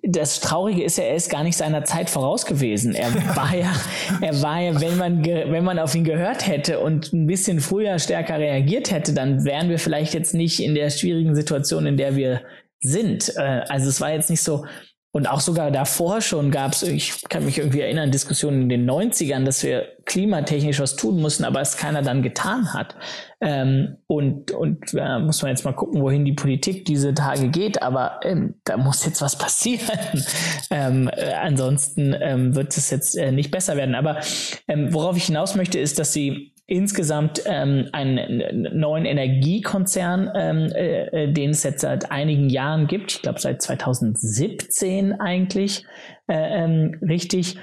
[0.03, 2.93] das Traurige ist ja, er ist gar nicht seiner Zeit voraus gewesen.
[2.93, 3.71] Er war ja,
[4.19, 7.97] er war ja, wenn man, wenn man auf ihn gehört hätte und ein bisschen früher
[7.97, 12.17] stärker reagiert hätte, dann wären wir vielleicht jetzt nicht in der schwierigen Situation, in der
[12.17, 12.41] wir
[12.81, 13.33] sind.
[13.35, 14.65] Äh, also es war jetzt nicht so,
[15.11, 18.89] und auch sogar davor schon gab es, ich kann mich irgendwie erinnern, Diskussionen in den
[18.89, 22.95] 90ern, dass wir klimatechnisch was tun mussten, aber es keiner dann getan hat.
[23.41, 27.81] Ähm, und und äh, muss man jetzt mal gucken, wohin die Politik diese Tage geht,
[27.81, 29.97] aber ähm, da muss jetzt was passieren.
[30.69, 33.95] ähm, äh, ansonsten ähm, wird es jetzt äh, nicht besser werden.
[33.95, 34.19] Aber
[34.67, 41.23] ähm, worauf ich hinaus möchte, ist, dass sie insgesamt ähm, einen neuen Energiekonzern, ähm, äh,
[41.23, 43.11] äh, den es jetzt seit einigen Jahren gibt.
[43.11, 45.85] Ich glaube seit 2017 eigentlich
[46.27, 47.57] äh, ähm, richtig.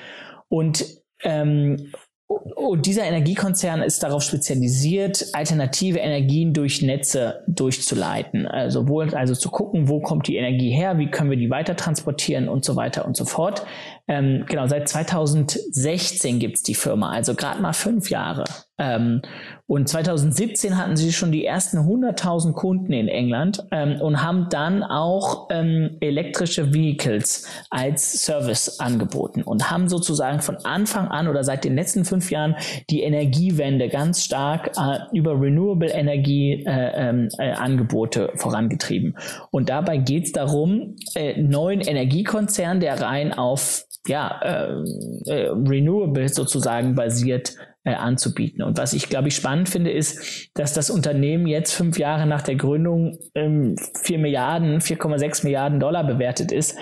[0.48, 0.84] Und
[1.22, 1.92] ähm,
[2.28, 8.46] und dieser Energiekonzern ist darauf spezialisiert, alternative Energien durch Netze durchzuleiten.
[8.48, 11.76] Also, wo, also zu gucken, wo kommt die Energie her, wie können wir die weiter
[11.76, 13.64] transportieren und so weiter und so fort.
[14.08, 18.44] Ähm, genau, seit 2016 gibt's die Firma, also gerade mal fünf Jahre.
[18.78, 19.22] Ähm,
[19.68, 24.85] und 2017 hatten sie schon die ersten 100.000 Kunden in England ähm, und haben dann
[24.85, 31.64] auch ähm, elektrische Vehicles als Service angeboten und haben sozusagen von Anfang an oder seit
[31.64, 32.55] den letzten fünf Jahren
[32.90, 39.16] die Energiewende ganz stark äh, über Renewable Energie äh, ähm, äh, Angebote vorangetrieben.
[39.50, 46.29] Und dabei geht es darum, äh, neuen Energiekonzern, der rein auf ja, äh, äh, Renewable
[46.29, 48.62] sozusagen basiert äh, anzubieten.
[48.62, 52.42] Und was ich, glaube ich, spannend finde, ist, dass das Unternehmen jetzt fünf Jahre nach
[52.42, 56.77] der Gründung ähm, 4 Milliarden, 4,6 Milliarden Dollar bewertet ist.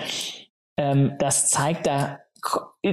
[0.77, 2.19] Ähm, das zeigt, da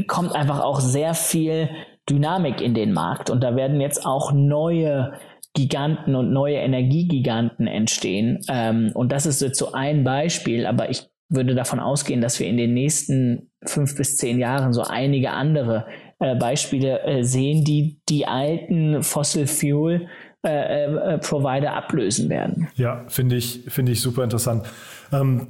[0.07, 1.71] kommt einfach auch sehr viel
[2.09, 3.31] Dynamik in den Markt.
[3.31, 5.15] Und da werden jetzt auch neue
[5.55, 8.41] Giganten und neue Energiegiganten entstehen.
[8.49, 12.47] Ähm, und das ist jetzt so ein Beispiel, aber ich würde davon ausgehen, dass wir
[12.47, 15.87] in den nächsten fünf bis zehn Jahren so einige andere
[16.23, 20.07] äh, Beispiele äh, sehen, die die alten Fossil Fuel
[20.45, 22.69] äh, äh, Provider ablösen werden.
[22.77, 24.67] Ja, finde ich, finde ich super interessant.
[25.13, 25.49] Ähm,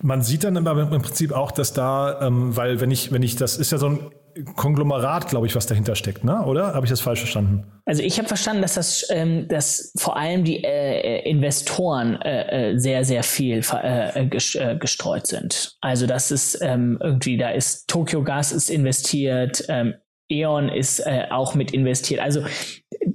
[0.00, 3.36] man sieht dann aber im Prinzip auch, dass da, ähm, weil wenn ich, wenn ich,
[3.36, 4.10] das ist ja so ein
[4.56, 6.44] Konglomerat, glaube ich, was dahinter steckt, ne?
[6.44, 6.74] oder?
[6.74, 7.64] Habe ich das falsch verstanden?
[7.84, 12.78] Also ich habe verstanden, dass das, ähm, dass vor allem die äh, Investoren äh, äh
[12.78, 15.76] sehr, sehr viel äh, gestreut sind.
[15.80, 19.94] Also das ist ähm, irgendwie, da ist Tokyo Gas ist investiert, ähm,
[20.32, 22.20] E.ON ist äh, auch mit investiert.
[22.20, 22.44] Also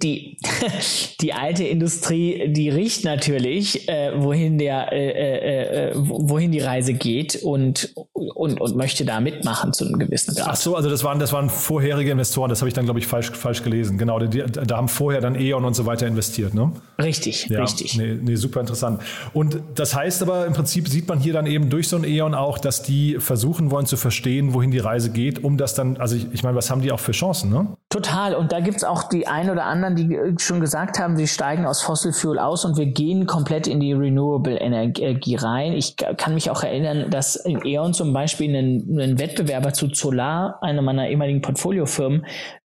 [0.02, 0.38] die,
[1.22, 6.94] die alte Industrie, die riecht natürlich, äh, wohin der, äh, äh, äh wohin die Reise
[6.94, 10.48] geht und, und, und möchte da mitmachen zu einem gewissen Grad.
[10.50, 13.08] Ach so, also das waren, das waren vorherige Investoren, das habe ich dann, glaube ich,
[13.08, 13.98] falsch, falsch gelesen.
[13.98, 16.72] Genau, die, da haben vorher dann E.ON und so weiter investiert, ne?
[17.02, 17.98] Richtig, ja, richtig.
[17.98, 19.02] Nee, nee, super interessant.
[19.34, 22.34] Und das heißt aber, im Prinzip sieht man hier dann eben durch so ein E.ON
[22.34, 26.16] auch, dass die versuchen wollen zu verstehen, wohin die Reise geht, um das dann, also
[26.16, 27.78] ich, ich meine, was haben die auch für Chancen, ne?
[27.90, 28.36] Total.
[28.36, 31.66] Und da gibt es auch die ein oder anderen, die schon gesagt haben, wir steigen
[31.66, 35.72] aus Fossil Fuel aus und wir gehen komplett in die Renewable Energie rein.
[35.72, 40.60] Ich kann mich auch erinnern, dass in E.ON zum Beispiel einen, einen Wettbewerber zu Solar,
[40.62, 42.26] einer meiner ehemaligen Portfoliofirmen,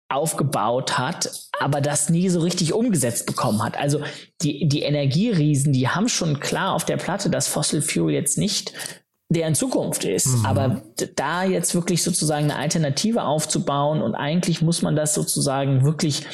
[0.09, 3.79] aufgebaut hat, aber das nie so richtig umgesetzt bekommen hat.
[3.79, 4.01] Also
[4.42, 9.00] die, die Energieriesen, die haben schon klar auf der Platte, dass Fossil Fuel jetzt nicht
[9.31, 10.38] deren Zukunft ist.
[10.38, 10.47] Mhm.
[10.47, 10.83] Aber
[11.16, 16.27] da jetzt wirklich sozusagen eine Alternative aufzubauen und eigentlich muss man das sozusagen wirklich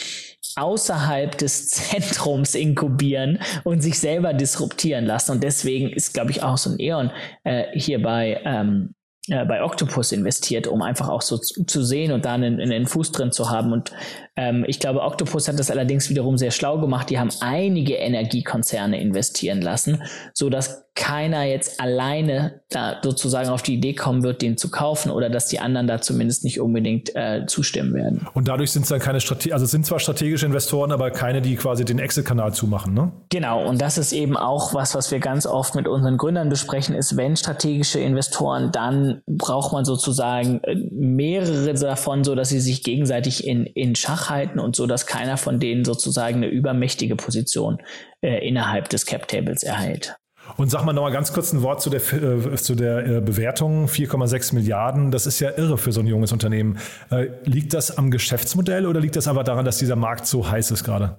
[0.56, 5.32] außerhalb des Zentrums inkubieren und sich selber disruptieren lassen.
[5.32, 7.11] Und deswegen ist, glaube ich, auch so ein Eon
[7.44, 8.94] äh, hier bei, ähm,
[9.28, 12.87] äh, bei Octopus investiert, um einfach auch so zu, zu sehen und da einen, einen
[12.87, 13.72] Fuß drin zu haben.
[13.72, 13.92] Und
[14.37, 17.11] ähm, ich glaube, Octopus hat das allerdings wiederum sehr schlau gemacht.
[17.11, 20.03] Die haben einige Energiekonzerne investieren lassen,
[20.35, 25.11] so dass keiner jetzt alleine da sozusagen auf die Idee kommen wird, den zu kaufen
[25.11, 28.27] oder dass die anderen da zumindest nicht unbedingt äh, zustimmen werden.
[28.33, 31.55] Und dadurch sind es dann keine Strate also sind zwar strategische Investoren, aber keine, die
[31.57, 33.12] quasi den Exit-Kanal zumachen, ne?
[33.29, 36.94] Genau, und das ist eben auch was, was wir ganz oft mit unseren Gründern besprechen,
[36.94, 42.83] ist, wenn strategische Investoren, dann braucht man sozusagen äh, mehrere davon, so dass sie sich
[42.83, 47.78] gegenseitig in, in Schach halten und so, dass keiner von denen sozusagen eine übermächtige Position
[48.20, 50.16] äh, innerhalb des Cap Tables erhält.
[50.56, 53.20] Und sag mal noch mal ganz kurz ein Wort zu der, äh, zu der äh,
[53.20, 53.86] Bewertung.
[53.86, 56.78] 4,6 Milliarden, das ist ja irre für so ein junges Unternehmen.
[57.10, 60.70] Äh, liegt das am Geschäftsmodell oder liegt das aber daran, dass dieser Markt so heiß
[60.70, 61.16] ist gerade?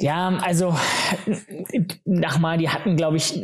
[0.00, 0.76] Ja, also
[2.04, 3.42] nochmal, die hatten, glaube ich,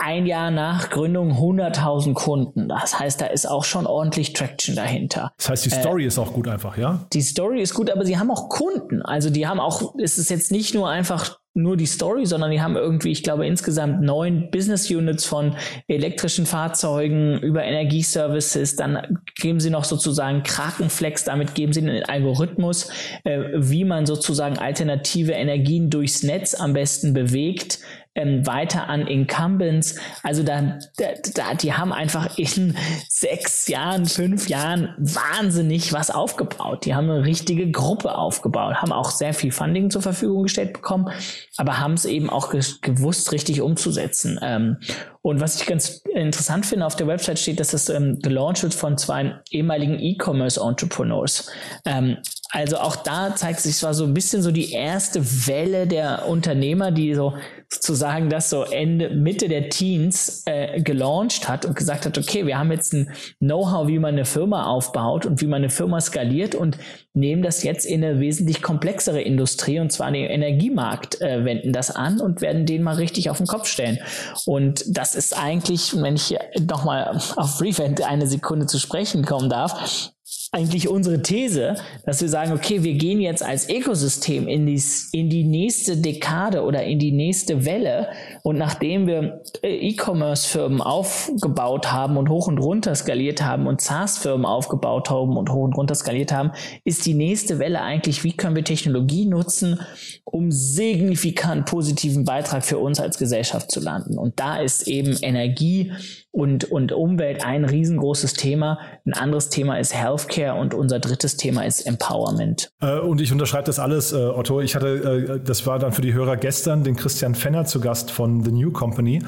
[0.00, 2.68] ein Jahr nach Gründung 100.000 Kunden.
[2.68, 5.32] Das heißt, da ist auch schon ordentlich Traction dahinter.
[5.38, 7.06] Das heißt, die Story äh, ist auch gut einfach, ja?
[7.12, 9.02] Die Story ist gut, aber sie haben auch Kunden.
[9.02, 12.60] Also die haben auch, es ist jetzt nicht nur einfach nur die Story, sondern die
[12.60, 15.56] haben irgendwie, ich glaube, insgesamt neun Business Units von
[15.88, 18.76] elektrischen Fahrzeugen über Energieservices.
[18.76, 22.90] Dann geben sie noch sozusagen Krakenflex, damit geben sie einen Algorithmus,
[23.24, 27.80] äh, wie man sozusagen alternative Energien durchs Netz am besten bewegt
[28.16, 29.96] ähm, weiter an Incumbents.
[30.22, 32.76] Also da, da, die haben einfach in
[33.08, 36.84] sechs Jahren, fünf Jahren wahnsinnig was aufgebaut.
[36.84, 41.10] Die haben eine richtige Gruppe aufgebaut, haben auch sehr viel Funding zur Verfügung gestellt bekommen,
[41.56, 42.50] aber haben es eben auch
[42.80, 44.38] gewusst, richtig umzusetzen.
[44.42, 44.78] Ähm,
[45.22, 48.74] und was ich ganz interessant finde, auf der Website steht, dass das ähm, gelauncht wird
[48.74, 51.50] von zwei ehemaligen E-Commerce-Entrepreneurs.
[51.84, 52.18] Ähm,
[52.50, 56.92] also auch da zeigt sich zwar so ein bisschen so die erste Welle der Unternehmer,
[56.92, 57.34] die so
[57.68, 62.58] sozusagen das so Ende, Mitte der Teens äh, gelauncht hat und gesagt hat, okay, wir
[62.58, 66.54] haben jetzt ein Know-how, wie man eine Firma aufbaut und wie man eine Firma skaliert
[66.54, 66.78] und
[67.14, 71.90] nehmen das jetzt in eine wesentlich komplexere Industrie und zwar den Energiemarkt, äh, wenden das
[71.90, 73.98] an und werden den mal richtig auf den Kopf stellen.
[74.44, 79.48] Und das ist eigentlich, wenn ich hier nochmal auf Revent eine Sekunde zu sprechen kommen
[79.48, 80.12] darf,
[80.52, 84.82] eigentlich unsere These, dass wir sagen, okay, wir gehen jetzt als Ökosystem in die,
[85.12, 88.08] in die nächste Dekade oder in die nächste Welle
[88.42, 94.46] und nachdem wir äh, E-Commerce-Firmen aufgebaut haben und hoch und runter skaliert haben und SaaS-Firmen
[94.46, 96.52] aufgebaut haben und hoch und runter skaliert haben,
[96.84, 99.80] ist die nächste Welle eigentlich, wie können wir Technologie nutzen,
[100.24, 104.16] um signifikant positiven Beitrag für uns als Gesellschaft zu landen.
[104.16, 105.92] Und da ist eben Energie
[106.36, 108.78] und, und Umwelt ein riesengroßes Thema.
[109.06, 112.70] Ein anderes Thema ist Healthcare und unser drittes Thema ist Empowerment.
[112.82, 114.60] Äh, und ich unterschreibe das alles, äh, Otto.
[114.60, 118.10] Ich hatte, äh, das war dann für die Hörer gestern, den Christian Fenner zu Gast
[118.10, 119.22] von The New Company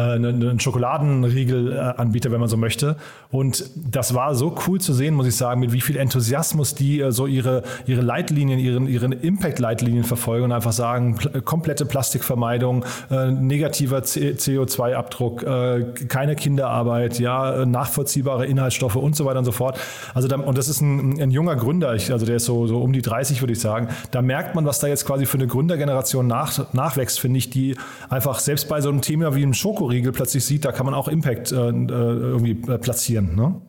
[0.00, 2.96] einen Schokoladenriegelanbieter, wenn man so möchte.
[3.30, 7.00] Und das war so cool zu sehen, muss ich sagen, mit wie viel Enthusiasmus die
[7.00, 12.84] äh, so ihre, ihre Leitlinien, ihren, ihren Impact-Leitlinien verfolgen und einfach sagen, pl komplette Plastikvermeidung,
[13.10, 19.78] äh, negativer CO2-Abdruck, äh, keine Kinderarbeit, ja, nachvollziehbare Inhaltsstoffe und so weiter und so fort.
[20.14, 22.80] Also da, und das ist ein, ein junger Gründer, ich, also der ist so, so
[22.80, 23.88] um die 30, würde ich sagen.
[24.10, 27.76] Da merkt man, was da jetzt quasi für eine Gründergeneration nach, nachwächst, finde ich, die
[28.08, 30.94] einfach selbst bei so einem Thema wie einem Schoko Schokoriegel plötzlich sieht, da kann man
[30.94, 33.34] auch Impact äh, äh irgendwie äh, platzieren.
[33.34, 33.60] Ne?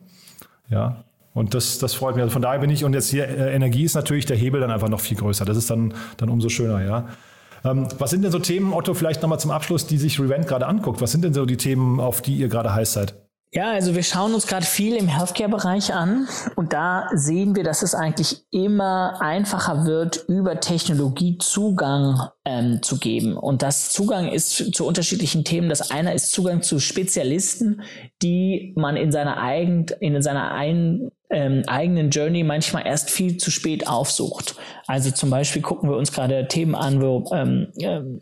[0.70, 1.04] Ja.
[1.34, 2.22] Und das, das freut mich.
[2.22, 4.70] Also von daher bin ich, und jetzt hier, äh, Energie ist natürlich der Hebel dann
[4.70, 5.44] einfach noch viel größer.
[5.44, 7.08] Das ist dann, dann umso schöner, ja.
[7.64, 10.66] Ähm, was sind denn so Themen, Otto, vielleicht nochmal zum Abschluss, die sich Revent gerade
[10.66, 11.00] anguckt?
[11.00, 13.14] Was sind denn so die Themen, auf die ihr gerade heiß seid?
[13.54, 17.82] Ja, also wir schauen uns gerade viel im Healthcare-Bereich an und da sehen wir, dass
[17.82, 23.36] es eigentlich immer einfacher wird, über Technologie Zugang ähm, zu geben.
[23.36, 25.68] Und das Zugang ist zu unterschiedlichen Themen.
[25.68, 27.82] Das eine ist Zugang zu Spezialisten,
[28.22, 33.50] die man in seiner, eigen, in seiner ein, ähm, eigenen Journey manchmal erst viel zu
[33.50, 34.54] spät aufsucht.
[34.86, 37.68] Also zum Beispiel gucken wir uns gerade Themen an, wo ähm,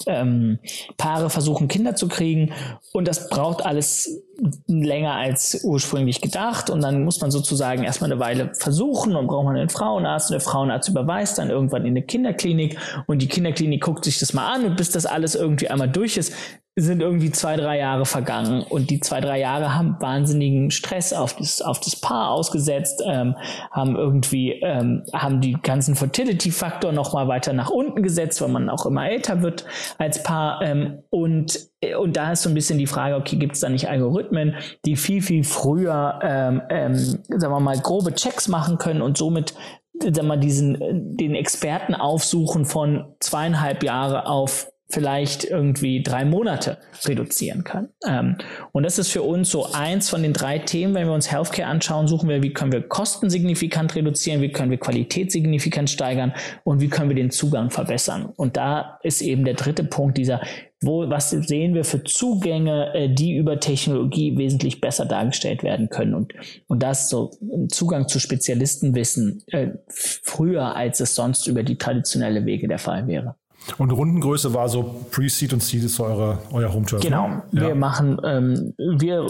[0.06, 0.58] ähm,
[0.96, 2.52] Paare versuchen, Kinder zu kriegen.
[2.92, 4.22] Und das braucht alles
[4.66, 6.70] länger als ursprünglich gedacht.
[6.70, 9.16] Und dann muss man sozusagen erstmal eine Weile versuchen.
[9.16, 10.30] Und braucht man einen Frauenarzt.
[10.30, 12.78] Und der Frauenarzt überweist dann irgendwann in eine Kinderklinik.
[13.06, 14.64] Und die Kinderklinik guckt sich das mal an.
[14.64, 16.32] Und bis das alles irgendwie einmal durch ist,
[16.76, 18.62] sind irgendwie zwei, drei Jahre vergangen.
[18.62, 23.36] Und die zwei, drei Jahre haben wahnsinnigen Stress auf das, auf das Paar ausgesetzt, ähm,
[23.70, 28.86] haben irgendwie, ähm, haben die ganzen Fertility-Faktor nochmal weiter nach unten gesetzt, weil man auch
[28.86, 29.64] immer älter wird
[29.98, 30.62] als Paar.
[30.62, 33.88] Ähm, und und da ist so ein bisschen die Frage, okay, gibt es da nicht
[33.88, 39.16] Algorithmen, die viel, viel früher, ähm, ähm, sagen wir mal, grobe Checks machen können und
[39.16, 39.54] somit
[40.02, 47.64] sagen wir, diesen, den Experten aufsuchen von zweieinhalb Jahre auf vielleicht irgendwie drei Monate reduzieren
[47.64, 47.88] kann.
[48.06, 48.36] Ähm,
[48.72, 51.68] und das ist für uns so eins von den drei Themen, wenn wir uns Healthcare
[51.68, 56.34] anschauen, suchen wir, wie können wir Kosten signifikant reduzieren, wie können wir Qualität signifikant steigern
[56.64, 58.32] und wie können wir den Zugang verbessern.
[58.36, 60.40] Und da ist eben der dritte Punkt dieser,
[60.82, 66.14] wo, was sehen wir für Zugänge, äh, die über Technologie wesentlich besser dargestellt werden können.
[66.14, 66.32] Und,
[66.68, 67.30] und das so
[67.68, 73.36] Zugang zu Spezialistenwissen äh, früher, als es sonst über die traditionelle Wege der Fall wäre.
[73.78, 77.02] Und Rundengröße war so Pre-Seed und Seed ist eure, euer Home-Turf.
[77.02, 77.28] Genau.
[77.28, 77.42] Ne?
[77.52, 77.74] Wir ja.
[77.74, 79.20] machen, ähm, wir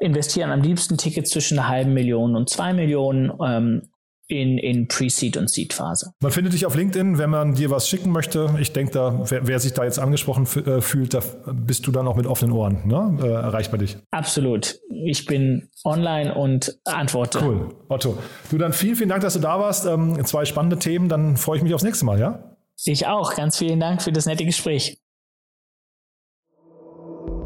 [0.00, 3.82] äh, investieren am liebsten Tickets zwischen einer halben Million und zwei Millionen ähm,
[4.26, 6.12] in, in Pre-Seed und Seed-Phase.
[6.20, 8.54] Man findet dich auf LinkedIn, wenn man dir was schicken möchte.
[8.58, 11.20] Ich denke, da, wer, wer, sich da jetzt angesprochen äh, fühlt, da
[11.52, 13.18] bist du dann auch mit offenen Ohren ne?
[13.22, 13.98] äh, erreichbar dich.
[14.10, 14.78] Absolut.
[14.88, 17.40] Ich bin online und antworte.
[17.44, 17.68] Cool.
[17.88, 18.16] Otto.
[18.50, 19.84] Du dann vielen, vielen Dank, dass du da warst.
[19.84, 21.08] Ähm, zwei spannende Themen.
[21.08, 22.53] Dann freue ich mich aufs nächste Mal, ja?
[22.86, 23.34] Ich auch.
[23.34, 24.98] Ganz vielen Dank für das nette Gespräch.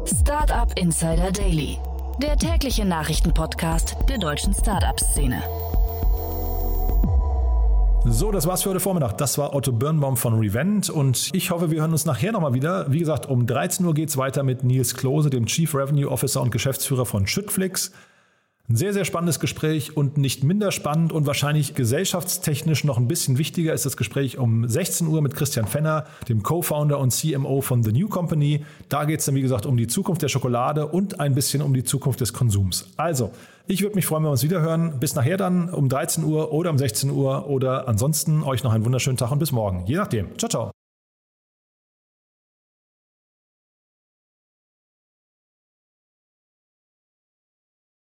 [0.05, 1.77] Startup Insider Daily,
[2.21, 5.41] der tägliche Nachrichtenpodcast der deutschen Startup-Szene.
[8.05, 9.17] So, das war's für heute Vormittag.
[9.17, 12.91] Das war Otto Birnbaum von Revent und ich hoffe, wir hören uns nachher nochmal wieder.
[12.91, 16.51] Wie gesagt, um 13 Uhr geht's weiter mit Nils Klose, dem Chief Revenue Officer und
[16.51, 17.91] Geschäftsführer von Schüttflix.
[18.69, 23.39] Ein sehr, sehr spannendes Gespräch und nicht minder spannend und wahrscheinlich gesellschaftstechnisch noch ein bisschen
[23.39, 27.81] wichtiger ist das Gespräch um 16 Uhr mit Christian Fenner, dem Co-Founder und CMO von
[27.81, 28.63] The New Company.
[28.87, 31.73] Da geht es dann, wie gesagt, um die Zukunft der Schokolade und ein bisschen um
[31.73, 32.91] die Zukunft des Konsums.
[32.95, 33.31] Also,
[33.65, 34.99] ich würde mich freuen, wenn wir uns wieder hören.
[34.99, 38.85] Bis nachher dann um 13 Uhr oder um 16 Uhr oder ansonsten euch noch einen
[38.85, 39.87] wunderschönen Tag und bis morgen.
[39.87, 40.37] Je nachdem.
[40.37, 40.78] Ciao, ciao.